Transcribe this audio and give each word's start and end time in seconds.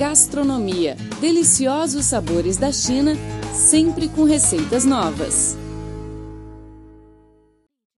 Gastronomia. 0.00 0.96
Deliciosos 1.20 2.06
sabores 2.06 2.56
da 2.56 2.72
China, 2.72 3.12
sempre 3.52 4.08
com 4.08 4.24
receitas 4.24 4.86
novas. 4.86 5.58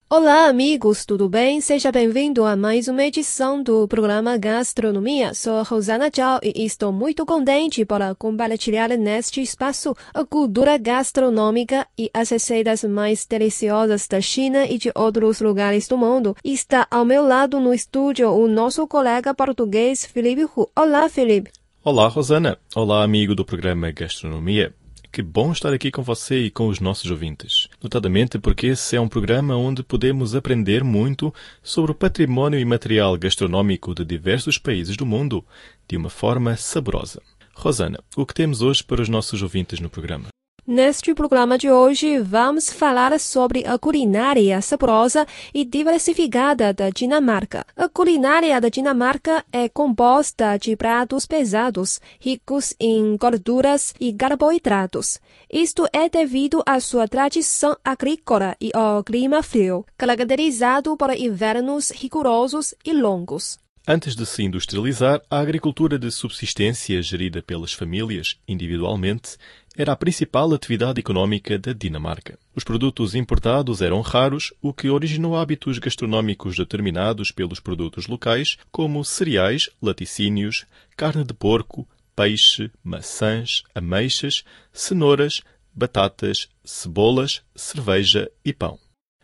Olá, 0.09 0.47
amigos, 0.47 1.05
tudo 1.05 1.29
bem? 1.29 1.61
Seja 1.61 1.91
bem-vindo 1.91 2.43
a 2.43 2.55
mais 2.55 2.87
uma 2.87 3.03
edição 3.03 3.61
do 3.61 3.87
programa 3.87 4.35
Gastronomia. 4.35 5.35
Sou 5.35 5.61
Rosana 5.61 6.09
Zhao 6.09 6.39
e 6.41 6.65
estou 6.65 6.91
muito 6.91 7.23
contente 7.23 7.85
para 7.85 8.15
compartilhar 8.15 8.89
neste 8.97 9.39
espaço 9.39 9.95
a 10.11 10.25
cultura 10.25 10.79
gastronômica 10.79 11.85
e 11.95 12.09
as 12.15 12.31
receitas 12.31 12.83
mais 12.83 13.27
deliciosas 13.27 14.07
da 14.07 14.19
China 14.19 14.65
e 14.65 14.79
de 14.79 14.91
outros 14.95 15.39
lugares 15.39 15.87
do 15.87 15.99
mundo. 15.99 16.35
Está 16.43 16.87
ao 16.89 17.05
meu 17.05 17.21
lado 17.21 17.59
no 17.59 17.71
estúdio 17.71 18.31
o 18.31 18.47
nosso 18.47 18.87
colega 18.87 19.35
português 19.35 20.03
Felipe 20.03 20.45
Hu. 20.45 20.67
Olá, 20.75 21.07
Felipe. 21.07 21.60
Olá, 21.83 22.07
Rosana. 22.07 22.59
Olá, 22.75 23.03
amigo 23.03 23.33
do 23.33 23.43
programa 23.43 23.89
Gastronomia. 23.89 24.71
Que 25.11 25.23
bom 25.23 25.51
estar 25.51 25.73
aqui 25.73 25.89
com 25.89 26.03
você 26.03 26.41
e 26.43 26.51
com 26.51 26.67
os 26.67 26.79
nossos 26.79 27.09
ouvintes. 27.09 27.67
Notadamente 27.81 28.37
porque 28.37 28.67
esse 28.67 28.95
é 28.95 29.01
um 29.01 29.07
programa 29.07 29.55
onde 29.55 29.81
podemos 29.81 30.35
aprender 30.35 30.83
muito 30.83 31.33
sobre 31.63 31.91
o 31.91 31.95
património 31.95 32.59
imaterial 32.59 33.17
gastronômico 33.17 33.95
de 33.95 34.05
diversos 34.05 34.59
países 34.59 34.95
do 34.95 35.07
mundo 35.07 35.43
de 35.87 35.97
uma 35.97 36.11
forma 36.11 36.55
saborosa. 36.55 37.19
Rosana, 37.55 37.99
o 38.15 38.27
que 38.27 38.35
temos 38.35 38.61
hoje 38.61 38.83
para 38.83 39.01
os 39.01 39.09
nossos 39.09 39.41
ouvintes 39.41 39.79
no 39.79 39.89
programa? 39.89 40.30
Neste 40.71 41.13
programa 41.13 41.57
de 41.57 41.69
hoje, 41.69 42.17
vamos 42.19 42.71
falar 42.71 43.19
sobre 43.19 43.67
a 43.67 43.77
culinária 43.77 44.61
saborosa 44.61 45.27
e 45.53 45.65
diversificada 45.65 46.71
da 46.71 46.89
Dinamarca. 46.89 47.65
A 47.75 47.89
culinária 47.89 48.61
da 48.61 48.69
Dinamarca 48.69 49.43
é 49.51 49.67
composta 49.67 50.55
de 50.55 50.77
pratos 50.77 51.25
pesados, 51.25 51.99
ricos 52.21 52.73
em 52.79 53.17
gorduras 53.17 53.93
e 53.99 54.13
carboidratos. 54.13 55.19
Isto 55.51 55.89
é 55.91 56.07
devido 56.07 56.63
à 56.65 56.79
sua 56.79 57.05
tradição 57.05 57.75
agrícola 57.83 58.55
e 58.61 58.71
ao 58.73 59.03
clima 59.03 59.43
frio, 59.43 59.85
caracterizado 59.97 60.95
por 60.95 61.13
invernos 61.13 61.91
rigorosos 61.91 62.73
e 62.85 62.93
longos. 62.93 63.59
Antes 63.87 64.15
de 64.15 64.27
se 64.27 64.43
industrializar, 64.43 65.23
a 65.27 65.39
agricultura 65.39 65.97
de 65.97 66.11
subsistência 66.11 67.01
gerida 67.01 67.41
pelas 67.41 67.73
famílias 67.73 68.37
individualmente 68.47 69.37
era 69.77 69.93
a 69.93 69.95
principal 69.95 70.53
atividade 70.53 70.99
económica 70.99 71.57
da 71.57 71.71
Dinamarca. 71.71 72.37
Os 72.53 72.63
produtos 72.63 73.15
importados 73.15 73.81
eram 73.81 74.01
raros, 74.01 74.53
o 74.61 74.73
que 74.73 74.89
originou 74.89 75.37
hábitos 75.37 75.79
gastronómicos 75.79 76.57
determinados 76.57 77.31
pelos 77.31 77.59
produtos 77.59 78.07
locais, 78.07 78.57
como 78.71 79.03
cereais, 79.05 79.69
laticínios, 79.81 80.65
carne 80.97 81.23
de 81.23 81.33
porco, 81.33 81.87
peixe, 82.15 82.69
maçãs, 82.83 83.63
ameixas, 83.73 84.43
cenouras, 84.73 85.41
batatas, 85.73 86.49
cebolas, 86.65 87.41
cerveja 87.55 88.29
e 88.43 88.51
pão. 88.51 88.77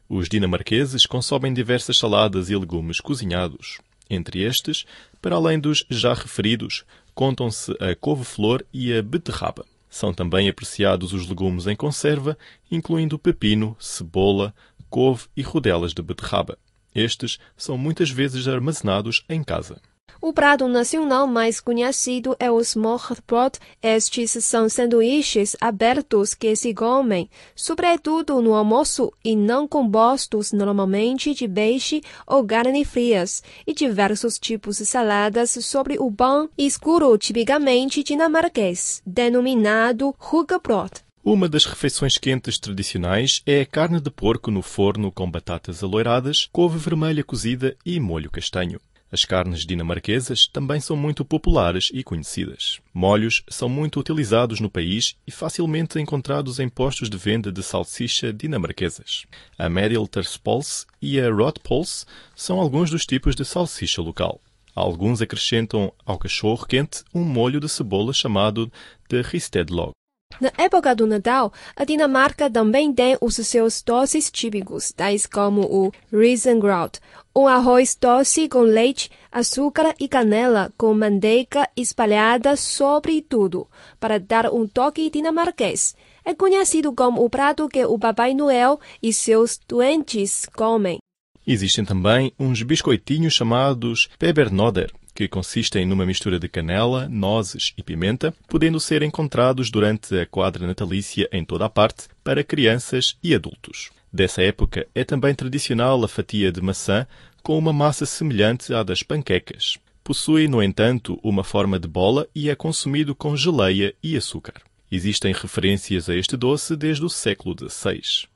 Os 0.07 0.29
dinamarqueses 0.29 1.05
consomem 1.05 1.53
diversas 1.53 1.97
saladas 1.97 2.49
e 2.49 2.55
legumes 2.55 3.01
cozinhados. 3.01 3.79
Entre 4.09 4.41
estes, 4.41 4.85
para 5.21 5.35
além 5.35 5.59
dos 5.59 5.85
já 5.89 6.13
referidos, 6.13 6.85
contam-se 7.13 7.71
a 7.81 7.93
couve-flor 7.93 8.65
e 8.73 8.93
a 8.93 9.03
beterraba. 9.03 9.65
São 9.97 10.13
também 10.13 10.47
apreciados 10.47 11.11
os 11.11 11.27
legumes 11.27 11.65
em 11.65 11.75
conserva, 11.75 12.37
incluindo 12.69 13.17
pepino, 13.17 13.75
cebola, 13.79 14.53
couve 14.91 15.25
e 15.35 15.41
rodelas 15.41 15.91
de 15.91 16.03
beterraba. 16.03 16.55
Estes 16.93 17.39
são 17.57 17.79
muitas 17.79 18.11
vezes 18.11 18.47
armazenados 18.47 19.25
em 19.27 19.41
casa. 19.43 19.81
O 20.19 20.33
prato 20.33 20.67
nacional 20.67 21.27
mais 21.27 21.61
conhecido 21.61 22.35
é 22.39 22.51
o 22.51 22.59
smørrebrød. 22.59 23.59
Estes 23.81 24.31
são 24.43 24.67
sanduíches 24.67 25.55
abertos 25.61 26.33
que 26.33 26.55
se 26.55 26.73
comem, 26.73 27.29
sobretudo 27.55 28.41
no 28.41 28.53
almoço, 28.53 29.13
e 29.23 29.35
não 29.35 29.67
compostos 29.67 30.51
normalmente 30.51 31.33
de 31.33 31.47
peixe 31.47 32.01
ou 32.25 32.43
carne 32.43 32.83
frias, 32.83 33.43
e 33.65 33.73
diversos 33.73 34.39
tipos 34.39 34.79
de 34.79 34.85
saladas 34.85 35.51
sobre 35.61 35.97
o 35.99 36.11
pão 36.11 36.49
escuro 36.57 37.17
tipicamente 37.17 38.03
dinamarquês, 38.03 39.01
denominado 39.05 40.15
rugbrød. 40.17 40.91
Uma 41.23 41.47
das 41.47 41.65
refeições 41.65 42.17
quentes 42.17 42.57
tradicionais 42.57 43.41
é 43.45 43.61
a 43.61 43.65
carne 43.65 43.99
de 43.99 44.09
porco 44.09 44.49
no 44.49 44.61
forno 44.61 45.11
com 45.11 45.29
batatas 45.29 45.83
alouradas, 45.83 46.49
couve 46.51 46.77
vermelha 46.77 47.23
cozida 47.23 47.77
e 47.85 47.99
molho 47.99 48.31
castanho. 48.31 48.79
As 49.09 49.23
carnes 49.23 49.65
dinamarquesas 49.65 50.47
também 50.47 50.81
são 50.81 50.97
muito 50.97 51.23
populares 51.23 51.89
e 51.93 52.03
conhecidas. 52.03 52.79
Molhos 52.93 53.41
são 53.49 53.69
muito 53.69 53.99
utilizados 53.99 54.59
no 54.59 54.69
país 54.69 55.15
e 55.25 55.31
facilmente 55.31 55.97
encontrados 55.97 56.59
em 56.59 56.67
postos 56.67 57.09
de 57.09 57.17
venda 57.17 57.51
de 57.51 57.63
salsicha 57.63 58.33
dinamarquesas. 58.33 59.25
A 59.57 59.69
Medialterspolse 59.69 60.85
e 61.01 61.19
a 61.19 61.31
Rotpolse 61.31 62.05
são 62.35 62.59
alguns 62.59 62.89
dos 62.89 63.05
tipos 63.05 63.33
de 63.33 63.45
salsicha 63.45 64.01
local. 64.01 64.41
Alguns 64.75 65.21
acrescentam 65.21 65.91
ao 66.05 66.19
cachorro 66.19 66.67
quente 66.67 67.03
um 67.11 67.23
molho 67.23 67.59
de 67.59 67.67
cebola 67.67 68.13
chamado 68.13 68.71
de 69.09 69.21
Ristedlog. 69.21 69.96
Na 70.39 70.51
época 70.55 70.93
do 70.93 71.07
Natal, 71.07 71.51
a 71.75 71.83
Dinamarca 71.83 72.49
também 72.49 72.93
tem 72.93 73.17
os 73.19 73.35
seus 73.35 73.81
doces 73.81 74.29
típicos, 74.29 74.91
tais 74.91 75.25
como 75.25 75.61
o 75.61 75.91
Risengraut, 76.13 76.99
um 77.35 77.47
arroz 77.47 77.97
doce 77.99 78.47
com 78.47 78.61
leite, 78.61 79.09
açúcar 79.31 79.95
e 79.99 80.07
canela 80.07 80.71
com 80.77 80.93
manteiga 80.93 81.67
espalhada 81.75 82.55
sobre 82.55 83.21
tudo, 83.21 83.67
para 83.99 84.19
dar 84.19 84.53
um 84.53 84.67
toque 84.67 85.09
dinamarquês. 85.09 85.95
É 86.23 86.35
conhecido 86.35 86.93
como 86.93 87.23
o 87.23 87.29
prato 87.29 87.67
que 87.67 87.83
o 87.85 87.97
Papai 87.97 88.35
Noel 88.35 88.79
e 89.01 89.11
seus 89.11 89.59
doentes 89.67 90.45
comem. 90.55 90.99
Existem 91.47 91.83
também 91.83 92.31
uns 92.37 92.61
biscoitinhos 92.61 93.33
chamados 93.33 94.07
Pebernoder, 94.19 94.91
que 95.17 95.27
consistem 95.27 95.83
numa 95.83 96.05
mistura 96.05 96.39
de 96.39 96.47
canela, 96.47 97.09
nozes 97.09 97.73
e 97.75 97.81
pimenta, 97.81 98.31
podendo 98.47 98.79
ser 98.79 99.01
encontrados 99.01 99.71
durante 99.71 100.15
a 100.15 100.27
quadra 100.27 100.67
natalícia 100.67 101.27
em 101.31 101.43
toda 101.43 101.65
a 101.65 101.69
parte 101.69 102.07
para 102.23 102.43
crianças 102.43 103.17
e 103.23 103.33
adultos. 103.33 103.89
Dessa 104.13 104.43
época 104.43 104.85
é 104.93 105.03
também 105.03 105.33
tradicional 105.33 106.03
a 106.03 106.07
fatia 106.07 106.51
de 106.51 106.61
maçã 106.61 107.07
com 107.41 107.57
uma 107.57 107.73
massa 107.73 108.05
semelhante 108.05 108.71
à 108.71 108.83
das 108.83 109.01
panquecas. 109.01 109.79
Possui, 110.03 110.47
no 110.47 110.61
entanto, 110.61 111.19
uma 111.23 111.43
forma 111.43 111.79
de 111.79 111.87
bola 111.87 112.27
e 112.35 112.47
é 112.47 112.53
consumido 112.53 113.15
com 113.15 113.35
geleia 113.35 113.95
e 114.03 114.15
açúcar. 114.15 114.61
Existem 114.91 115.33
referências 115.33 116.07
a 116.09 116.15
este 116.15 116.37
doce 116.37 116.75
desde 116.75 117.03
o 117.03 117.09
século 117.09 117.55
XVI. 117.59 118.27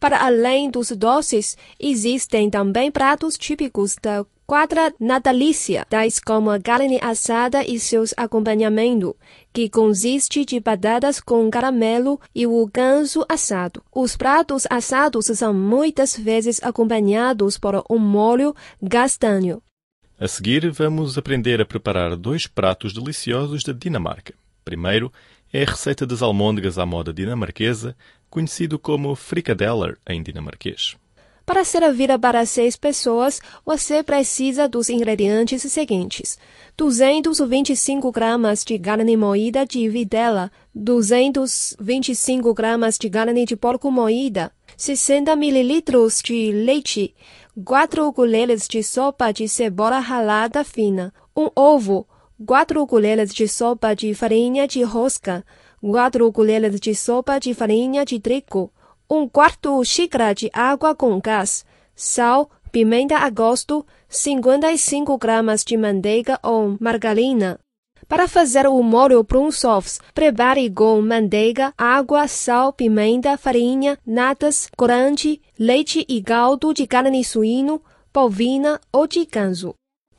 Para 0.00 0.24
além 0.24 0.70
dos 0.70 0.90
doces, 0.92 1.58
existem 1.78 2.48
também 2.48 2.90
pratos 2.90 3.36
típicos 3.36 3.96
da 4.02 4.24
quadra 4.52 4.92
natalícia, 5.00 5.86
tais 5.88 6.20
como 6.20 6.50
a 6.50 6.60
carne 6.60 6.98
assada 7.00 7.64
e 7.64 7.80
seus 7.80 8.12
acompanhamentos, 8.18 9.14
que 9.50 9.66
consiste 9.70 10.44
de 10.44 10.60
batatas 10.60 11.20
com 11.20 11.50
caramelo 11.50 12.20
e 12.34 12.46
o 12.46 12.66
ganso 12.66 13.24
assado. 13.30 13.82
Os 13.90 14.14
pratos 14.14 14.66
assados 14.68 15.24
são 15.24 15.54
muitas 15.54 16.18
vezes 16.18 16.62
acompanhados 16.62 17.56
por 17.56 17.82
um 17.88 17.96
molho 17.98 18.54
castanho. 18.90 19.62
A 20.20 20.28
seguir, 20.28 20.70
vamos 20.70 21.16
aprender 21.16 21.58
a 21.58 21.64
preparar 21.64 22.14
dois 22.14 22.46
pratos 22.46 22.92
deliciosos 22.92 23.64
da 23.64 23.72
Dinamarca. 23.72 24.34
Primeiro, 24.62 25.10
é 25.50 25.62
a 25.62 25.70
receita 25.70 26.06
das 26.06 26.20
almôndegas 26.20 26.76
à 26.76 26.84
moda 26.84 27.10
dinamarquesa, 27.10 27.96
conhecido 28.28 28.78
como 28.78 29.16
frikadeller 29.16 29.96
em 30.06 30.22
dinamarquês. 30.22 30.94
Para 31.44 31.64
servir 31.64 32.16
para 32.20 32.46
seis 32.46 32.76
pessoas, 32.76 33.40
você 33.66 34.02
precisa 34.02 34.68
dos 34.68 34.88
ingredientes 34.88 35.62
seguintes: 35.62 36.38
225 36.76 38.12
gramas 38.12 38.64
de 38.64 38.78
carne 38.78 39.16
moída 39.16 39.66
de 39.66 39.88
videla, 39.88 40.52
225 40.74 42.54
gramas 42.54 42.96
de 42.96 43.10
carne 43.10 43.44
de 43.44 43.56
porco 43.56 43.90
moída, 43.90 44.52
60 44.76 45.34
mililitros 45.34 46.22
de 46.22 46.52
leite, 46.52 47.14
4 47.64 48.12
colheres 48.12 48.68
de 48.68 48.82
sopa 48.82 49.32
de 49.32 49.48
cebola 49.48 49.98
ralada 49.98 50.62
fina, 50.62 51.12
um 51.36 51.50
ovo, 51.56 52.06
4 52.46 52.86
colheres 52.86 53.34
de 53.34 53.48
sopa 53.48 53.94
de 53.94 54.14
farinha 54.14 54.68
de 54.68 54.82
rosca, 54.82 55.44
4 55.80 56.32
colheres 56.32 56.80
de 56.80 56.94
sopa 56.94 57.40
de 57.40 57.52
farinha 57.52 58.04
de 58.04 58.20
trigo, 58.20 58.72
um 59.12 59.28
quarto 59.28 59.84
xícara 59.84 60.34
de 60.34 60.48
água 60.54 60.94
com 60.94 61.20
gás, 61.20 61.66
sal, 61.94 62.50
pimenta 62.72 63.18
a 63.18 63.28
gosto, 63.28 63.84
55 64.08 65.18
gramas 65.18 65.62
de 65.62 65.76
manteiga 65.76 66.40
ou 66.42 66.78
margarina. 66.80 67.58
Para 68.08 68.26
fazer 68.26 68.66
o 68.66 68.82
molho 68.82 69.22
brunsovs, 69.22 70.00
prepare 70.14 70.70
com 70.70 71.02
manteiga, 71.02 71.74
água, 71.76 72.26
sal, 72.26 72.72
pimenta, 72.72 73.36
farinha, 73.36 73.98
natas, 74.06 74.70
corante, 74.74 75.42
leite 75.58 76.06
e 76.08 76.22
caldo 76.22 76.72
de 76.72 76.86
carne 76.86 77.22
suíno, 77.22 77.82
bovina 78.14 78.80
ou 78.90 79.06
de 79.06 79.26
ganso. 79.26 79.74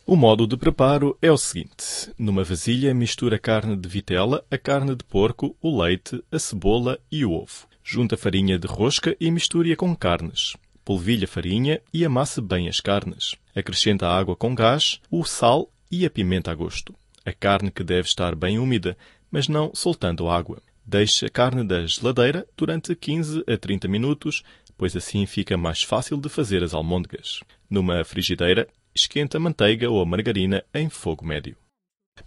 O 0.05 0.15
modo 0.15 0.45
de 0.45 0.55
preparo 0.55 1.17
é 1.19 1.31
o 1.31 1.37
seguinte: 1.37 2.11
numa 2.15 2.43
vasilha, 2.43 2.93
mistura 2.93 3.37
a 3.37 3.39
carne 3.39 3.75
de 3.75 3.89
vitela, 3.89 4.45
a 4.51 4.57
carne 4.57 4.95
de 4.95 5.03
porco, 5.03 5.55
o 5.61 5.81
leite, 5.81 6.23
a 6.31 6.37
cebola 6.37 6.99
e 7.11 7.25
o 7.25 7.31
ovo. 7.31 7.72
Junta 7.83 8.15
a 8.15 8.17
farinha 8.17 8.57
de 8.57 8.65
rosca 8.65 9.15
e 9.19 9.29
misture-a 9.29 9.75
com 9.75 9.93
carnes. 9.95 10.55
Polvilhe 10.85 11.25
a 11.25 11.27
farinha 11.27 11.81
e 11.93 12.05
amasse 12.05 12.39
bem 12.39 12.69
as 12.69 12.79
carnes. 12.79 13.35
Acrescenta 13.55 14.07
a 14.07 14.17
água 14.17 14.35
com 14.35 14.55
gás, 14.55 15.01
o 15.11 15.25
sal 15.25 15.69
e 15.91 16.05
a 16.05 16.09
pimenta 16.09 16.51
a 16.51 16.55
gosto. 16.55 16.95
A 17.25 17.33
carne 17.33 17.69
que 17.69 17.83
deve 17.83 18.07
estar 18.07 18.35
bem 18.35 18.57
úmida, 18.57 18.97
mas 19.29 19.47
não 19.47 19.71
soltando 19.73 20.29
água. 20.29 20.61
Deixe 20.85 21.25
a 21.25 21.29
carne 21.29 21.63
da 21.63 21.85
geladeira 21.85 22.47
durante 22.57 22.95
15 22.95 23.43
a 23.47 23.57
30 23.57 23.87
minutos, 23.87 24.43
pois 24.77 24.95
assim 24.95 25.25
fica 25.25 25.57
mais 25.57 25.83
fácil 25.83 26.17
de 26.17 26.29
fazer 26.29 26.63
as 26.63 26.73
almôndegas. 26.73 27.41
Numa 27.69 28.03
frigideira, 28.03 28.67
esquenta 28.93 29.37
a 29.37 29.39
manteiga 29.39 29.89
ou 29.89 30.01
a 30.01 30.05
margarina 30.05 30.63
em 30.73 30.89
fogo 30.89 31.25
médio. 31.25 31.55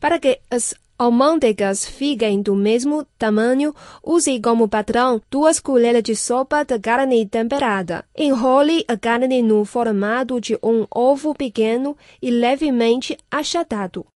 Para 0.01 0.19
que 0.19 0.41
as 0.51 0.75
almôndegas 0.99 1.87
fiquem 1.87 2.43
do 2.43 2.55
mesmo 2.55 3.07
tamanho, 3.19 3.75
use 4.03 4.41
como 4.41 4.69
padrão 4.69 5.21
duas 5.31 5.61
colheres 5.61 6.03
de 6.03 6.17
sopa 6.17 6.65
de 6.65 6.79
carne 6.79 7.27
temperada. 7.27 8.05
Enrole 8.17 8.85
a 8.89 8.97
carne 8.97 9.43
no 9.43 9.65
formato 9.65 10.41
de 10.41 10.59
um 10.63 10.87
ovo 10.91 11.35
pequeno 11.35 11.97
e 12.21 12.31
levemente 12.31 13.17
achatado. 13.31 14.07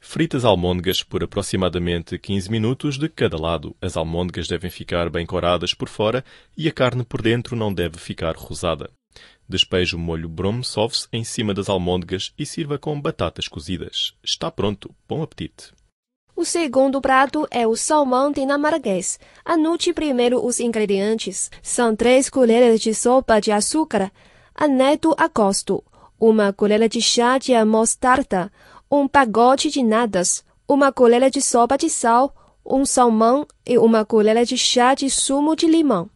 Frite 0.00 0.36
as 0.36 0.44
almôndegas 0.44 1.02
por 1.02 1.24
aproximadamente 1.24 2.18
15 2.18 2.50
minutos 2.50 2.98
de 2.98 3.08
cada 3.08 3.40
lado. 3.40 3.74
As 3.80 3.96
almôndegas 3.96 4.46
devem 4.46 4.70
ficar 4.70 5.08
bem 5.08 5.24
coradas 5.24 5.72
por 5.72 5.88
fora 5.88 6.22
e 6.56 6.68
a 6.68 6.72
carne 6.72 7.04
por 7.04 7.22
dentro 7.22 7.56
não 7.56 7.72
deve 7.72 7.96
ficar 7.96 8.36
rosada. 8.36 8.90
Despeje 9.48 9.96
o 9.96 9.98
molho 9.98 10.28
Bromsovs 10.28 11.08
em 11.12 11.24
cima 11.24 11.54
das 11.54 11.68
almôndegas 11.68 12.32
e 12.38 12.44
sirva 12.44 12.78
com 12.78 13.00
batatas 13.00 13.48
cozidas. 13.48 14.12
Está 14.22 14.50
pronto. 14.50 14.94
Bom 15.08 15.22
apetite! 15.22 15.72
O 16.36 16.44
segundo 16.44 17.00
prato 17.00 17.46
é 17.48 17.64
o 17.64 17.76
salmão 17.76 18.32
dinamarquês. 18.32 19.20
Anote 19.44 19.92
primeiro 19.92 20.44
os 20.44 20.58
ingredientes. 20.58 21.48
São 21.62 21.94
três 21.94 22.28
colheres 22.28 22.80
de 22.80 22.92
sopa 22.92 23.40
de 23.40 23.52
açúcar, 23.52 24.10
aneto 24.52 25.14
a 25.16 25.28
gosto, 25.28 25.82
uma 26.18 26.52
colher 26.52 26.88
de 26.88 27.00
chá 27.00 27.38
de 27.38 27.52
mostarda, 27.64 28.50
um 28.90 29.06
pacote 29.06 29.70
de 29.70 29.82
nadas, 29.82 30.44
uma 30.68 30.90
colher 30.90 31.30
de 31.30 31.40
sopa 31.40 31.78
de 31.78 31.88
sal, 31.88 32.34
um 32.66 32.84
salmão 32.84 33.46
e 33.64 33.78
uma 33.78 34.04
colher 34.04 34.44
de 34.44 34.58
chá 34.58 34.92
de 34.94 35.08
sumo 35.08 35.54
de 35.54 35.66
limão. 35.66 36.10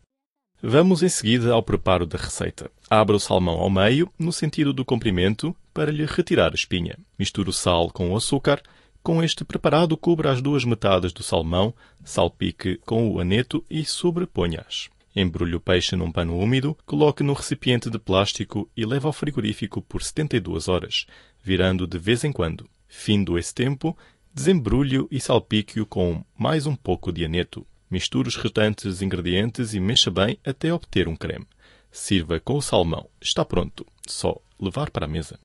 Vamos 0.60 1.04
em 1.04 1.08
seguida 1.08 1.52
ao 1.52 1.62
preparo 1.62 2.04
da 2.04 2.18
receita. 2.18 2.68
Abra 2.90 3.14
o 3.14 3.20
salmão 3.20 3.60
ao 3.60 3.70
meio, 3.70 4.10
no 4.18 4.32
sentido 4.32 4.72
do 4.72 4.84
comprimento, 4.84 5.54
para 5.72 5.92
lhe 5.92 6.04
retirar 6.04 6.50
a 6.50 6.56
espinha. 6.56 6.98
Misture 7.16 7.50
o 7.50 7.52
sal 7.52 7.90
com 7.90 8.10
o 8.10 8.16
açúcar. 8.16 8.60
Com 9.02 9.22
este 9.22 9.44
preparado, 9.44 9.96
cubra 9.96 10.32
as 10.32 10.42
duas 10.42 10.64
metades 10.64 11.12
do 11.12 11.22
salmão, 11.22 11.74
salpique 12.04 12.76
com 12.84 13.10
o 13.10 13.20
aneto 13.20 13.64
e 13.70 13.84
sobreponha-as. 13.84 14.90
Embrulhe 15.16 15.56
o 15.56 15.60
peixe 15.60 15.96
num 15.96 16.12
pano 16.12 16.38
úmido, 16.38 16.76
coloque 16.84 17.22
no 17.22 17.32
recipiente 17.32 17.90
de 17.90 17.98
plástico 17.98 18.70
e 18.76 18.84
leve 18.84 19.06
ao 19.06 19.12
frigorífico 19.12 19.82
por 19.82 20.02
72 20.02 20.68
horas, 20.68 21.06
virando 21.42 21.86
de 21.86 21.98
vez 21.98 22.22
em 22.22 22.32
quando. 22.32 22.68
Findo 22.86 23.38
esse 23.38 23.54
tempo, 23.54 23.96
desembrulhe-o 24.32 25.08
e 25.10 25.20
salpique-o 25.20 25.86
com 25.86 26.24
mais 26.36 26.66
um 26.66 26.76
pouco 26.76 27.10
de 27.10 27.24
aneto. 27.24 27.66
Misture 27.90 28.28
os 28.28 28.36
restantes 28.36 29.00
ingredientes 29.00 29.74
e 29.74 29.80
mexa 29.80 30.10
bem 30.10 30.38
até 30.44 30.72
obter 30.72 31.08
um 31.08 31.16
creme. 31.16 31.46
Sirva 31.90 32.38
com 32.38 32.56
o 32.56 32.62
salmão. 32.62 33.08
Está 33.20 33.44
pronto. 33.44 33.86
Só 34.06 34.36
levar 34.60 34.90
para 34.90 35.06
a 35.06 35.08
mesa. 35.08 35.38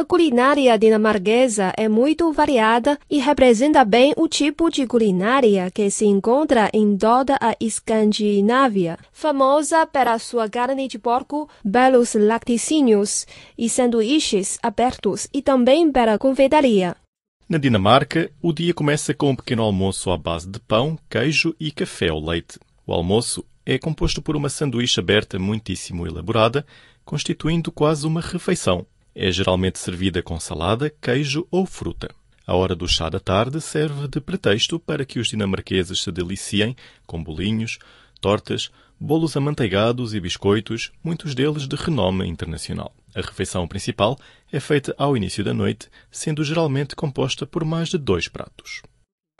A 0.00 0.04
culinária 0.06 0.78
dinamarquesa 0.78 1.74
é 1.76 1.86
muito 1.86 2.32
variada 2.32 2.98
e 3.10 3.18
representa 3.18 3.84
bem 3.84 4.14
o 4.16 4.26
tipo 4.26 4.70
de 4.70 4.86
culinária 4.86 5.70
que 5.70 5.90
se 5.90 6.06
encontra 6.06 6.70
em 6.72 6.96
toda 6.96 7.36
a 7.38 7.54
Escandinávia, 7.60 8.98
famosa 9.12 9.86
pela 9.86 10.18
sua 10.18 10.48
carne 10.48 10.88
de 10.88 10.98
porco, 10.98 11.50
belos 11.62 12.14
laticínios 12.14 13.26
e 13.58 13.68
sanduíches 13.68 14.58
abertos 14.62 15.28
e 15.34 15.42
também 15.42 15.92
pela 15.92 16.18
confeitaria. 16.18 16.96
Na 17.46 17.58
Dinamarca, 17.58 18.30
o 18.40 18.54
dia 18.54 18.72
começa 18.72 19.12
com 19.12 19.32
um 19.32 19.36
pequeno 19.36 19.64
almoço 19.64 20.10
à 20.10 20.16
base 20.16 20.48
de 20.48 20.58
pão, 20.60 20.98
queijo 21.10 21.54
e 21.60 21.70
café 21.70 22.08
ao 22.08 22.24
leite. 22.24 22.58
O 22.86 22.94
almoço 22.94 23.44
é 23.66 23.78
composto 23.78 24.22
por 24.22 24.34
uma 24.34 24.48
sanduíche 24.48 24.98
aberta 24.98 25.38
muitíssimo 25.38 26.06
elaborada, 26.06 26.64
constituindo 27.04 27.70
quase 27.70 28.06
uma 28.06 28.22
refeição. 28.22 28.86
É 29.14 29.30
geralmente 29.32 29.78
servida 29.78 30.22
com 30.22 30.38
salada, 30.38 30.92
queijo 31.00 31.46
ou 31.50 31.66
fruta. 31.66 32.10
A 32.46 32.54
hora 32.54 32.74
do 32.74 32.88
chá 32.88 33.08
da 33.08 33.20
tarde 33.20 33.60
serve 33.60 34.08
de 34.08 34.20
pretexto 34.20 34.78
para 34.78 35.04
que 35.04 35.18
os 35.18 35.28
dinamarqueses 35.28 36.02
se 36.02 36.10
deliciem 36.10 36.76
com 37.06 37.22
bolinhos, 37.22 37.78
tortas, 38.20 38.70
bolos 38.98 39.36
amanteigados 39.36 40.14
e 40.14 40.20
biscoitos, 40.20 40.92
muitos 41.02 41.34
deles 41.34 41.66
de 41.66 41.76
renome 41.76 42.26
internacional. 42.26 42.94
A 43.14 43.20
refeição 43.20 43.66
principal 43.66 44.18
é 44.52 44.60
feita 44.60 44.94
ao 44.96 45.16
início 45.16 45.42
da 45.42 45.54
noite, 45.54 45.88
sendo 46.10 46.44
geralmente 46.44 46.94
composta 46.94 47.46
por 47.46 47.64
mais 47.64 47.88
de 47.88 47.98
dois 47.98 48.28
pratos. 48.28 48.82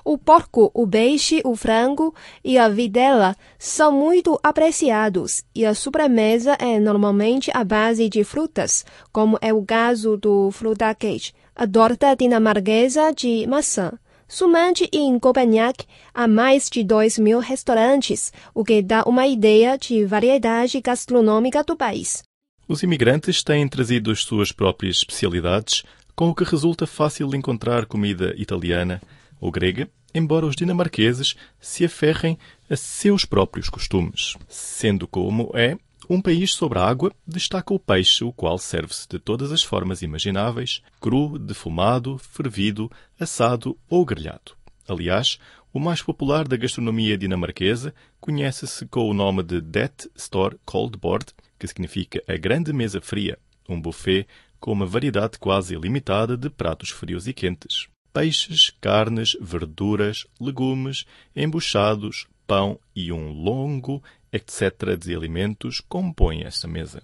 O 0.05 0.17
porco, 0.17 0.71
o 0.73 0.87
peixe, 0.87 1.41
o 1.45 1.55
frango 1.55 2.15
e 2.45 2.57
a 2.57 2.69
videla 2.69 3.37
são 3.59 3.93
muito 3.93 4.39
apreciados 4.43 5.43
e 5.55 5.65
a 5.65 5.75
sobremesa 5.75 6.57
é 6.59 6.79
normalmente 6.79 7.51
à 7.55 7.63
base 7.65 8.09
de 8.09 8.25
frutas, 8.25 8.85
como 9.13 9.39
é 9.41 9.53
o 9.53 9.65
caso 9.65 10.17
do 10.17 10.51
frutakage, 10.51 11.33
a 11.55 11.67
torta 11.67 12.15
dinamarquesa 12.15 13.13
de 13.13 13.47
maçã. 13.47 13.93
Somente 14.27 14.89
em 14.93 15.19
Copenhague 15.19 15.85
há 16.15 16.29
mais 16.29 16.71
de 16.71 16.85
2 16.85 17.19
mil 17.19 17.41
restaurantes, 17.41 18.33
o 18.55 18.65
que 18.65 18.81
dá 18.81 19.03
uma 19.05 19.27
ideia 19.27 19.77
de 19.77 20.05
variedade 20.05 20.81
gastronômica 20.81 21.65
do 21.65 21.77
país. 21.77 22.23
Os 22.69 22.85
imigrantes 22.85 23.43
têm 23.43 23.67
trazido 23.67 24.13
as 24.13 24.23
suas 24.23 24.53
próprias 24.53 24.99
especialidades, 24.99 25.83
com 26.15 26.29
o 26.29 26.35
que 26.35 26.45
resulta 26.45 26.87
fácil 26.87 27.35
encontrar 27.35 27.87
comida 27.87 28.33
italiana, 28.37 29.03
ou 29.41 29.51
grega, 29.51 29.89
embora 30.15 30.47
os 30.47 30.55
dinamarqueses 30.55 31.35
se 31.61 31.85
aferrem 31.85 32.39
a 32.69 32.77
seus 32.77 33.25
próprios 33.25 33.69
costumes. 33.69 34.37
Sendo 34.49 35.07
como 35.09 35.51
é 35.55 35.77
um 36.09 36.21
país 36.21 36.53
sobre 36.53 36.79
a 36.79 36.85
água, 36.85 37.13
destaca 37.27 37.73
o 37.73 37.79
peixe, 37.79 38.25
o 38.25 38.33
qual 38.33 38.59
serve-se 38.59 39.09
de 39.09 39.19
todas 39.19 39.53
as 39.53 39.63
formas 39.63 40.03
imagináveis, 40.03 40.83
cru, 41.01 41.39
defumado, 41.39 42.19
fervido, 42.19 42.91
assado 43.19 43.79
ou 43.89 44.05
grelhado. 44.05 44.57
Aliás, 44.89 45.39
o 45.73 45.79
mais 45.79 46.03
popular 46.03 46.49
da 46.49 46.57
gastronomia 46.57 47.17
dinamarquesa 47.17 47.95
conhece-se 48.21 48.87
com 48.87 49.09
o 49.09 49.15
nome 49.15 49.45
de 49.45 49.61
Det 49.61 50.11
Store 50.17 50.57
Cold 50.65 50.99
Board, 50.99 51.27
que 51.57 51.69
significa 51.69 52.21
a 52.27 52.37
grande 52.37 52.73
mesa 52.73 53.01
fria, 53.01 53.39
um 53.69 53.81
buffet 53.81 54.27
com 54.59 54.73
uma 54.73 54.87
variedade 54.87 55.39
quase 55.39 55.75
ilimitada 55.75 56.37
de 56.37 56.51
pratos 56.51 56.91
frios 56.91 57.29
e 57.29 57.33
quentes 57.33 57.89
peixes, 58.13 58.73
carnes, 58.81 59.37
verduras, 59.41 60.27
legumes, 60.41 61.05
embuchados, 61.35 62.27
pão 62.47 62.79
e 62.95 63.13
um 63.13 63.31
longo 63.33 64.03
etc. 64.33 64.97
de 64.99 65.15
alimentos 65.15 65.81
compõem 65.81 66.45
esta 66.45 66.69
mesa. 66.69 67.03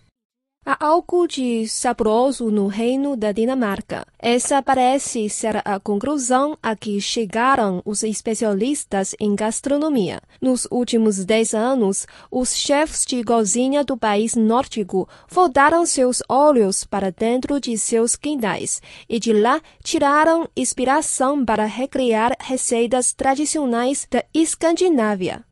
Há 0.68 0.84
algo 0.84 1.28
de 1.28 1.68
saboroso 1.68 2.50
no 2.50 2.66
reino 2.66 3.16
da 3.16 3.30
Dinamarca. 3.30 4.04
Essa 4.18 4.60
parece 4.60 5.30
ser 5.30 5.62
a 5.64 5.78
conclusão 5.78 6.58
a 6.60 6.74
que 6.74 7.00
chegaram 7.00 7.80
os 7.84 8.02
especialistas 8.02 9.14
em 9.20 9.36
gastronomia. 9.36 10.20
Nos 10.42 10.66
últimos 10.68 11.24
dez 11.24 11.54
anos, 11.54 12.04
os 12.32 12.52
chefes 12.52 13.04
de 13.06 13.22
cozinha 13.22 13.84
do 13.84 13.96
país 13.96 14.34
nórdico 14.34 15.08
voltaram 15.28 15.86
seus 15.86 16.20
olhos 16.28 16.82
para 16.82 17.12
dentro 17.12 17.60
de 17.60 17.78
seus 17.78 18.16
quintais 18.16 18.82
e 19.08 19.20
de 19.20 19.32
lá 19.32 19.60
tiraram 19.84 20.48
inspiração 20.56 21.44
para 21.44 21.64
recriar 21.64 22.36
receitas 22.40 23.12
tradicionais 23.12 24.04
da 24.10 24.24
Escandinávia. 24.34 25.44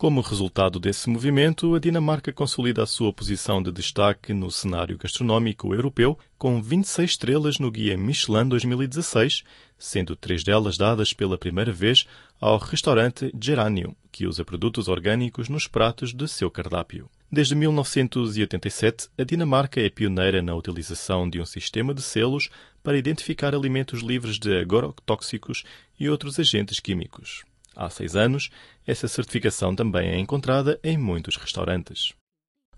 Como 0.00 0.22
resultado 0.22 0.80
desse 0.80 1.10
movimento, 1.10 1.74
a 1.74 1.78
Dinamarca 1.78 2.32
consolida 2.32 2.82
a 2.82 2.86
sua 2.86 3.12
posição 3.12 3.62
de 3.62 3.70
destaque 3.70 4.32
no 4.32 4.50
cenário 4.50 4.96
gastronómico 4.96 5.74
europeu, 5.74 6.18
com 6.38 6.62
26 6.62 7.10
estrelas 7.10 7.58
no 7.58 7.70
Guia 7.70 7.98
Michelin 7.98 8.48
2016, 8.48 9.44
sendo 9.78 10.16
três 10.16 10.42
delas 10.42 10.78
dadas 10.78 11.12
pela 11.12 11.36
primeira 11.36 11.70
vez 11.70 12.06
ao 12.40 12.56
restaurante 12.56 13.30
Geranium, 13.38 13.94
que 14.10 14.26
usa 14.26 14.42
produtos 14.42 14.88
orgânicos 14.88 15.50
nos 15.50 15.68
pratos 15.68 16.14
de 16.14 16.26
seu 16.26 16.50
cardápio. 16.50 17.10
Desde 17.30 17.54
1987, 17.54 19.10
a 19.18 19.22
Dinamarca 19.22 19.82
é 19.82 19.90
pioneira 19.90 20.40
na 20.40 20.54
utilização 20.54 21.28
de 21.28 21.42
um 21.42 21.44
sistema 21.44 21.92
de 21.92 22.00
selos 22.00 22.48
para 22.82 22.96
identificar 22.96 23.54
alimentos 23.54 24.00
livres 24.00 24.38
de 24.38 24.62
agrotóxicos 24.62 25.62
e 25.98 26.08
outros 26.08 26.40
agentes 26.40 26.80
químicos. 26.80 27.44
Há 27.80 27.88
seis 27.88 28.14
anos, 28.14 28.50
essa 28.86 29.08
certificação 29.08 29.74
também 29.74 30.10
é 30.10 30.18
encontrada 30.18 30.78
em 30.84 30.98
muitos 30.98 31.36
restaurantes. 31.36 32.12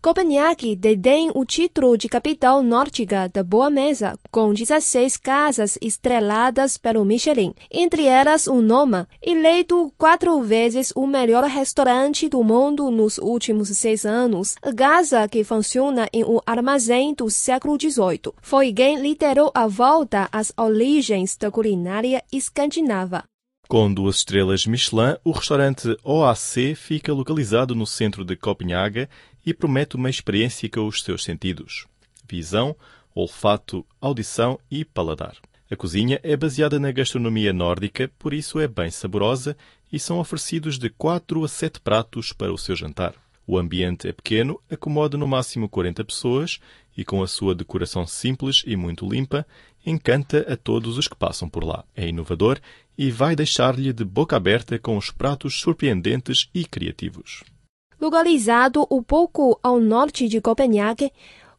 Copenhague 0.00 0.76
detém 0.76 1.32
o 1.34 1.44
título 1.44 1.98
de 1.98 2.08
capital 2.08 2.62
nórdica 2.62 3.28
da 3.28 3.42
boa 3.42 3.68
mesa, 3.68 4.16
com 4.30 4.54
16 4.54 5.16
casas 5.16 5.76
estreladas 5.82 6.78
pelo 6.78 7.04
Michelin, 7.04 7.52
entre 7.68 8.06
elas 8.06 8.46
o 8.46 8.62
Noma, 8.62 9.08
eleito 9.20 9.92
quatro 9.98 10.40
vezes 10.40 10.92
o 10.94 11.04
melhor 11.04 11.42
restaurante 11.44 12.28
do 12.28 12.44
mundo 12.44 12.88
nos 12.88 13.18
últimos 13.18 13.70
seis 13.70 14.06
anos. 14.06 14.54
A 14.62 14.72
casa, 14.72 15.28
que 15.28 15.42
funciona 15.42 16.08
em 16.12 16.24
um 16.24 16.38
armazém 16.46 17.12
do 17.12 17.28
século 17.28 17.76
XVIII, 17.76 18.32
foi 18.40 18.72
quem 18.72 19.00
liderou 19.00 19.50
a 19.52 19.66
volta 19.66 20.28
às 20.30 20.52
origens 20.56 21.36
da 21.36 21.50
culinária 21.50 22.22
escandinava. 22.32 23.24
Com 23.72 23.90
duas 23.90 24.16
estrelas 24.16 24.66
Michelin, 24.66 25.16
o 25.24 25.30
restaurante 25.30 25.96
OAC 26.04 26.74
fica 26.74 27.10
localizado 27.10 27.74
no 27.74 27.86
centro 27.86 28.22
de 28.22 28.36
Copenhaga 28.36 29.08
e 29.46 29.54
promete 29.54 29.96
uma 29.96 30.10
experiência 30.10 30.68
com 30.68 30.86
os 30.86 31.02
seus 31.02 31.24
sentidos: 31.24 31.86
visão, 32.28 32.76
olfato, 33.14 33.82
audição 33.98 34.60
e 34.70 34.84
paladar. 34.84 35.38
A 35.70 35.74
cozinha 35.74 36.20
é 36.22 36.36
baseada 36.36 36.78
na 36.78 36.92
gastronomia 36.92 37.50
nórdica, 37.50 38.12
por 38.18 38.34
isso 38.34 38.60
é 38.60 38.68
bem 38.68 38.90
saborosa 38.90 39.56
e 39.90 39.98
são 39.98 40.18
oferecidos 40.18 40.78
de 40.78 40.90
4 40.90 41.42
a 41.42 41.48
7 41.48 41.80
pratos 41.80 42.30
para 42.30 42.52
o 42.52 42.58
seu 42.58 42.76
jantar. 42.76 43.14
O 43.46 43.56
ambiente 43.56 44.06
é 44.06 44.12
pequeno, 44.12 44.60
acomoda 44.70 45.16
no 45.16 45.26
máximo 45.26 45.66
40 45.66 46.04
pessoas 46.04 46.60
e, 46.96 47.04
com 47.04 47.22
a 47.22 47.26
sua 47.26 47.54
decoração 47.54 48.06
simples 48.06 48.62
e 48.66 48.76
muito 48.76 49.08
limpa, 49.08 49.46
encanta 49.84 50.46
a 50.52 50.56
todos 50.56 50.98
os 50.98 51.08
que 51.08 51.16
passam 51.16 51.48
por 51.48 51.64
lá. 51.64 51.84
É 51.94 52.06
inovador 52.08 52.58
e 52.96 53.10
vai 53.10 53.34
deixar-lhe 53.34 53.92
de 53.92 54.04
boca 54.04 54.36
aberta 54.36 54.78
com 54.78 54.96
os 54.96 55.10
pratos 55.10 55.60
surpreendentes 55.60 56.48
e 56.54 56.64
criativos. 56.64 57.42
Localizado 58.00 58.86
um 58.90 59.02
pouco 59.02 59.58
ao 59.62 59.78
norte 59.78 60.28
de 60.28 60.40
Copenhague, 60.40 61.12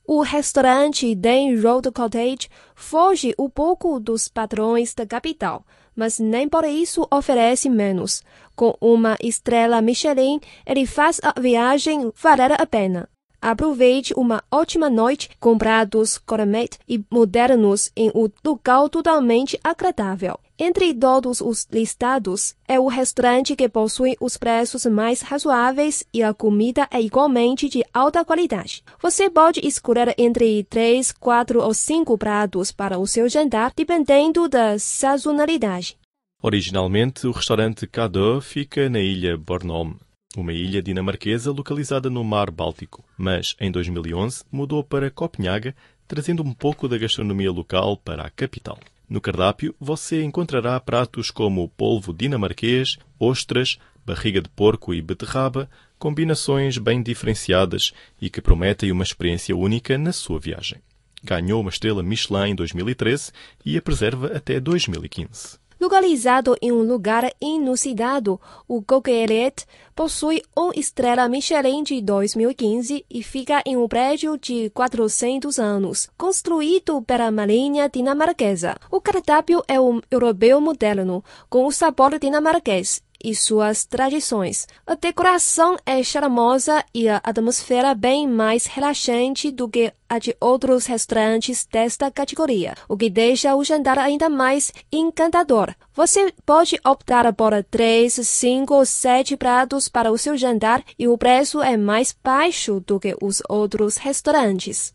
o 0.06 0.22
restaurante 0.22 1.16
Den 1.16 1.62
Road 1.62 1.90
Cottage 1.92 2.50
foge 2.76 3.34
um 3.40 3.50
pouco 3.50 4.00
dos 4.00 4.28
padrões 4.28 4.94
da 4.94 5.06
capital, 5.06 5.66
mas 5.96 6.20
nem 6.20 6.50
por 6.50 6.66
isso 6.66 7.08
oferece 7.10 7.70
menos. 7.70 8.22
Com 8.54 8.76
uma 8.82 9.16
estrela 9.22 9.82
Michelin, 9.82 10.42
ele 10.66 10.86
faz 10.86 11.22
a 11.24 11.40
viagem 11.40 12.12
valer 12.22 12.52
a 12.62 12.66
pena. 12.66 13.10
Aproveite 13.44 14.14
uma 14.16 14.42
ótima 14.50 14.90
noite 14.90 15.30
com 15.38 15.58
pratos 15.58 16.18
gourmet 16.26 16.70
e 16.88 17.04
modernos 17.12 17.92
em 17.94 18.10
um 18.16 18.30
local 18.42 18.88
totalmente 18.88 19.60
agradável. 19.62 20.40
Entre 20.58 20.94
todos 20.94 21.42
os 21.42 21.68
listados, 21.70 22.56
é 22.66 22.80
o 22.80 22.88
restaurante 22.88 23.54
que 23.54 23.68
possui 23.68 24.16
os 24.22 24.38
preços 24.38 24.86
mais 24.86 25.22
razoáveis 25.22 26.06
e 26.14 26.24
a 26.24 26.34
comida 26.34 26.88
é 26.90 27.02
igualmente 27.02 27.68
de 27.68 27.84
alta 27.94 28.24
qualidade. 28.24 28.82
Você 29.02 29.30
pode 29.30 29.60
escolher 29.62 30.16
entre 30.18 30.64
três, 30.64 31.12
quatro 31.12 31.62
ou 31.62 31.74
cinco 31.74 32.18
pratos 32.18 32.72
para 32.72 32.98
o 32.98 33.06
seu 33.06 33.28
jantar, 33.28 33.74
dependendo 33.76 34.48
da 34.48 34.80
sazonalidade. 34.80 35.98
Originalmente, 36.42 37.28
o 37.28 37.32
restaurante 37.32 37.86
Cadô 37.88 38.40
fica 38.40 38.90
na 38.90 39.02
ilha 39.02 39.36
Bornholm, 39.36 39.96
uma 40.36 40.54
ilha 40.54 40.82
dinamarquesa 40.82 41.52
localizada 41.52 42.10
no 42.10 42.24
Mar 42.24 42.50
Báltico, 42.50 43.04
mas 43.18 43.56
em 43.60 43.72
2011 43.72 44.44
mudou 44.52 44.84
para 44.84 45.12
Copenhaga, 45.12 45.76
trazendo 46.08 46.44
um 46.44 46.54
pouco 46.54 46.88
da 46.88 46.98
gastronomia 46.98 47.52
local 47.52 47.98
para 47.98 48.24
a 48.24 48.30
capital. 48.30 48.80
No 49.10 49.22
cardápio 49.22 49.76
você 49.80 50.24
encontrará 50.24 50.80
pratos 50.80 51.30
como 51.30 51.70
polvo 51.70 52.14
dinamarquês, 52.14 52.98
ostras, 53.20 53.78
barriga 54.06 54.42
de 54.42 54.50
porco 54.50 54.94
e 54.94 55.02
beterraba, 55.02 55.70
combinações 56.00 56.78
bem 56.78 57.02
diferenciadas 57.02 57.94
e 58.22 58.30
que 58.30 58.42
prometem 58.42 58.92
uma 58.92 59.04
experiência 59.04 59.56
única 59.56 59.98
na 59.98 60.12
sua 60.12 60.40
viagem. 60.40 60.80
Ganhou 61.24 61.62
uma 61.62 61.70
estrela 61.70 62.04
Michelin 62.04 62.50
em 62.50 62.56
2013 62.56 63.32
e 63.66 63.78
a 63.78 63.82
preserva 63.82 64.28
até 64.36 64.60
2015. 64.60 65.58
Localizado 65.84 66.56
em 66.62 66.72
um 66.72 66.82
lugar 66.82 67.30
inusitado, 67.42 68.40
o 68.70 68.80
Gogueret 68.80 69.66
possui 69.94 70.42
uma 70.56 70.72
estrela 70.78 71.28
Michelin 71.28 71.84
de 71.84 72.02
2015 72.02 73.06
e 73.10 73.22
fica 73.22 73.62
em 73.66 73.76
um 73.76 73.86
prédio 73.86 74.38
de 74.38 74.70
400 74.70 75.60
anos, 75.60 76.10
construído 76.18 77.02
pela 77.02 77.30
marinha 77.32 77.90
dinamarquesa. 77.90 78.78
O 78.90 79.02
cardápio 79.02 79.62
é 79.68 79.78
um 79.78 80.00
europeu 80.10 80.62
moderno, 80.62 81.22
com 81.50 81.66
o 81.66 81.72
sabor 81.72 82.18
dinamarquês 82.18 83.04
e 83.24 83.34
suas 83.34 83.86
tradições. 83.86 84.68
A 84.86 84.96
decoração 84.96 85.78
é 85.86 86.04
charmosa 86.04 86.84
e 86.94 87.08
a 87.08 87.22
atmosfera 87.24 87.96
bem 87.96 88.28
mais 88.28 88.66
relaxante 88.66 89.50
do 89.52 89.70
que 89.70 89.94
a 90.10 90.20
de 90.20 90.36
outros 90.40 90.86
restaurantes 90.86 91.66
desta 91.72 92.12
categoria, 92.12 92.76
o 92.88 92.96
que 92.96 93.10
deixa 93.10 93.56
o 93.56 93.64
jantar 93.64 93.98
ainda 93.98 94.30
mais 94.30 94.72
encantador. 94.92 95.74
Você 95.96 96.34
pode 96.46 96.80
optar 96.86 97.32
por 97.34 97.52
três, 97.64 98.14
cinco 98.14 98.76
ou 98.76 98.86
sete 98.86 99.36
pratos 99.36 99.88
para 99.88 100.12
o 100.12 100.18
seu 100.18 100.38
jantar 100.38 100.84
e 101.00 101.08
o 101.08 101.18
preço 101.18 101.62
é 101.62 101.78
mais 101.78 102.16
baixo 102.24 102.80
do 102.86 103.00
que 103.00 103.16
os 103.22 103.42
outros 103.50 103.98
restaurantes. 103.98 104.94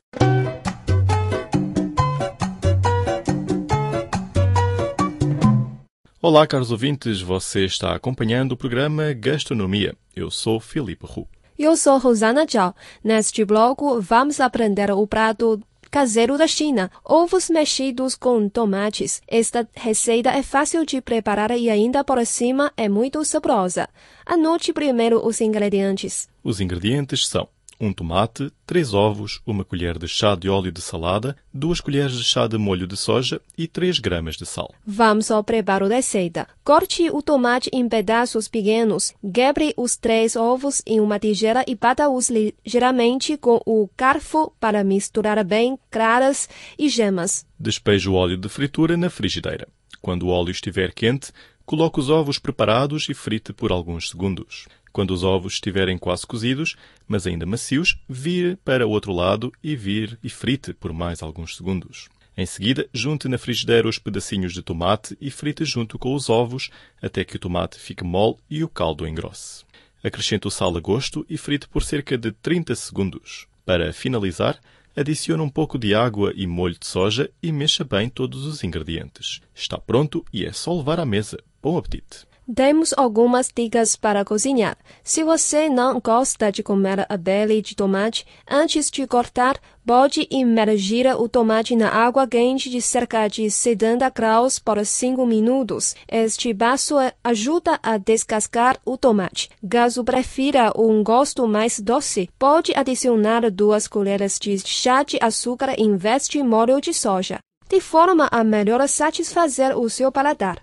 Olá, 6.20 6.48
caros 6.48 6.72
ouvintes, 6.72 7.20
você 7.20 7.64
está 7.64 7.94
acompanhando 7.94 8.50
o 8.50 8.56
programa 8.56 9.12
Gastronomia. 9.12 9.94
Eu 10.16 10.32
sou 10.32 10.58
Filipe 10.58 11.06
Hu. 11.06 11.28
Eu 11.56 11.76
sou 11.76 11.96
Rosana 11.96 12.44
Zhao. 12.44 12.74
Neste 13.04 13.44
bloco, 13.44 14.00
vamos 14.00 14.40
aprender 14.40 14.90
o 14.90 15.06
prato 15.06 15.62
caseiro 15.88 16.36
da 16.36 16.48
China, 16.48 16.90
ovos 17.04 17.48
mexidos 17.48 18.16
com 18.16 18.48
tomates. 18.48 19.22
Esta 19.28 19.68
receita 19.76 20.30
é 20.30 20.42
fácil 20.42 20.84
de 20.84 21.00
preparar 21.00 21.52
e 21.52 21.70
ainda 21.70 22.02
por 22.02 22.26
cima 22.26 22.72
é 22.76 22.88
muito 22.88 23.24
saborosa. 23.24 23.88
Anote 24.26 24.72
primeiro 24.72 25.24
os 25.24 25.40
ingredientes. 25.40 26.28
Os 26.42 26.60
ingredientes 26.60 27.28
são 27.28 27.48
um 27.80 27.92
tomate, 27.92 28.50
três 28.66 28.92
ovos, 28.92 29.40
uma 29.46 29.64
colher 29.64 29.98
de 29.98 30.08
chá 30.08 30.34
de 30.34 30.48
óleo 30.48 30.72
de 30.72 30.80
salada, 30.80 31.36
duas 31.52 31.80
colheres 31.80 32.12
de 32.12 32.24
chá 32.24 32.46
de 32.46 32.58
molho 32.58 32.86
de 32.86 32.96
soja 32.96 33.40
e 33.56 33.66
3 33.66 33.98
gramas 33.98 34.36
de 34.36 34.44
sal. 34.44 34.74
Vamos 34.86 35.30
ao 35.30 35.44
preparo 35.44 35.88
da 35.88 35.96
receita. 35.96 36.48
Corte 36.64 37.10
o 37.10 37.22
tomate 37.22 37.70
em 37.72 37.88
pedaços 37.88 38.48
pequenos, 38.48 39.14
quebre 39.32 39.72
os 39.76 39.96
três 39.96 40.34
ovos 40.34 40.82
em 40.86 41.00
uma 41.00 41.18
tigela 41.18 41.64
e 41.66 41.74
bata-os 41.74 42.30
ligeiramente 42.30 43.36
com 43.36 43.60
o 43.64 43.88
garfo 43.96 44.52
para 44.58 44.82
misturar 44.82 45.42
bem 45.44 45.78
claras 45.90 46.48
e 46.78 46.88
gemas. 46.88 47.46
Despeje 47.58 48.08
o 48.08 48.14
óleo 48.14 48.36
de 48.36 48.48
fritura 48.48 48.96
na 48.96 49.08
frigideira. 49.08 49.68
Quando 50.00 50.24
o 50.24 50.28
óleo 50.28 50.50
estiver 50.50 50.92
quente, 50.92 51.32
coloque 51.64 52.00
os 52.00 52.08
ovos 52.08 52.38
preparados 52.38 53.08
e 53.08 53.14
frite 53.14 53.52
por 53.52 53.70
alguns 53.70 54.08
segundos. 54.08 54.66
Quando 54.98 55.12
os 55.12 55.22
ovos 55.22 55.52
estiverem 55.52 55.96
quase 55.96 56.26
cozidos, 56.26 56.74
mas 57.06 57.24
ainda 57.24 57.46
macios, 57.46 57.96
vire 58.08 58.56
para 58.64 58.84
o 58.84 58.90
outro 58.90 59.12
lado 59.12 59.52
e 59.62 59.76
vire 59.76 60.18
e 60.24 60.28
frite 60.28 60.74
por 60.74 60.92
mais 60.92 61.22
alguns 61.22 61.56
segundos. 61.56 62.08
Em 62.36 62.44
seguida, 62.44 62.84
junte 62.92 63.28
na 63.28 63.38
frigideira 63.38 63.88
os 63.88 63.96
pedacinhos 63.96 64.52
de 64.52 64.60
tomate 64.60 65.16
e 65.20 65.30
frite 65.30 65.64
junto 65.64 66.00
com 66.00 66.12
os 66.16 66.28
ovos 66.28 66.68
até 67.00 67.22
que 67.24 67.36
o 67.36 67.38
tomate 67.38 67.78
fique 67.78 68.02
mole 68.02 68.38
e 68.50 68.64
o 68.64 68.68
caldo 68.68 69.06
engrosse. 69.06 69.64
Acrescente 70.02 70.48
o 70.48 70.50
sal 70.50 70.76
a 70.76 70.80
gosto 70.80 71.24
e 71.30 71.38
frite 71.38 71.68
por 71.68 71.84
cerca 71.84 72.18
de 72.18 72.32
30 72.32 72.74
segundos. 72.74 73.46
Para 73.64 73.92
finalizar, 73.92 74.58
adicione 74.96 75.40
um 75.40 75.48
pouco 75.48 75.78
de 75.78 75.94
água 75.94 76.32
e 76.34 76.44
molho 76.44 76.76
de 76.76 76.88
soja 76.88 77.30
e 77.40 77.52
mexa 77.52 77.84
bem 77.84 78.08
todos 78.08 78.44
os 78.44 78.64
ingredientes. 78.64 79.40
Está 79.54 79.78
pronto 79.78 80.24
e 80.32 80.44
é 80.44 80.52
só 80.52 80.76
levar 80.76 80.98
à 80.98 81.06
mesa. 81.06 81.38
Bom 81.62 81.78
apetite! 81.78 82.27
Temos 82.54 82.94
algumas 82.96 83.50
dicas 83.54 83.94
para 83.94 84.24
cozinhar. 84.24 84.74
Se 85.04 85.22
você 85.22 85.68
não 85.68 86.00
gosta 86.00 86.50
de 86.50 86.62
comer 86.62 87.04
a 87.06 87.18
pele 87.18 87.60
de 87.60 87.76
tomate, 87.76 88.26
antes 88.50 88.90
de 88.90 89.06
cortar, 89.06 89.60
pode 89.84 90.26
imergir 90.30 91.06
o 91.20 91.28
tomate 91.28 91.76
na 91.76 91.90
água 91.90 92.26
quente 92.26 92.70
de 92.70 92.80
cerca 92.80 93.28
de 93.28 93.50
70 93.50 94.08
graus 94.08 94.58
por 94.58 94.82
5 94.82 95.26
minutos. 95.26 95.94
Este 96.10 96.54
passo 96.54 96.96
ajuda 97.22 97.78
a 97.82 97.98
descascar 97.98 98.78
o 98.82 98.96
tomate. 98.96 99.50
Caso 99.68 100.02
prefira 100.02 100.72
um 100.74 101.02
gosto 101.04 101.46
mais 101.46 101.78
doce, 101.78 102.30
pode 102.38 102.72
adicionar 102.74 103.50
duas 103.50 103.86
colheres 103.86 104.38
de 104.40 104.56
chá 104.58 105.02
de 105.02 105.18
açúcar 105.20 105.74
em 105.76 105.98
vez 105.98 106.26
de 106.26 106.42
molho 106.42 106.80
de 106.80 106.94
soja, 106.94 107.40
de 107.68 107.78
forma 107.78 108.26
a 108.32 108.42
melhor 108.42 108.88
satisfazer 108.88 109.76
o 109.76 109.90
seu 109.90 110.10
paladar. 110.10 110.62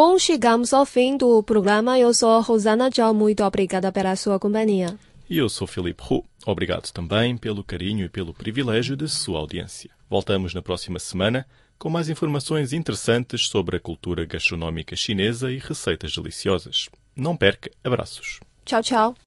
Bom, 0.00 0.16
chegamos 0.16 0.72
ao 0.72 0.86
fim 0.86 1.16
do 1.16 1.42
programa. 1.42 1.98
Eu 1.98 2.14
sou 2.14 2.40
Rosana 2.40 2.88
Zhao. 2.88 3.12
Muito 3.12 3.42
obrigada 3.42 3.90
pela 3.90 4.14
sua 4.14 4.38
companhia. 4.38 4.96
E 5.28 5.36
eu 5.36 5.48
sou 5.48 5.66
Felipe 5.66 6.00
Hu. 6.08 6.24
Obrigado 6.46 6.92
também 6.92 7.36
pelo 7.36 7.64
carinho 7.64 8.06
e 8.06 8.08
pelo 8.08 8.32
privilégio 8.32 8.96
de 8.96 9.08
sua 9.08 9.40
audiência. 9.40 9.90
Voltamos 10.08 10.54
na 10.54 10.62
próxima 10.62 11.00
semana 11.00 11.44
com 11.76 11.90
mais 11.90 12.08
informações 12.08 12.72
interessantes 12.72 13.48
sobre 13.48 13.76
a 13.76 13.80
cultura 13.80 14.24
gastronómica 14.24 14.94
chinesa 14.94 15.50
e 15.50 15.58
receitas 15.58 16.14
deliciosas. 16.14 16.88
Não 17.16 17.36
perca, 17.36 17.68
abraços. 17.82 18.38
Tchau, 18.64 18.80
tchau. 18.80 19.16